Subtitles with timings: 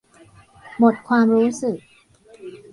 [0.79, 1.77] หมดความรู้สึก